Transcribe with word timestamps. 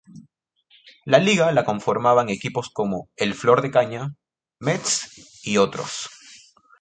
La 1.05 1.19
liga 1.19 1.51
la 1.51 1.63
conformaban 1.63 2.29
equipos 2.29 2.71
como 2.71 3.11
el 3.17 3.35
Flor 3.35 3.61
de 3.61 3.69
Caña, 3.69 4.15
Mets 4.59 5.39
y 5.43 5.57
otros. 5.57 6.09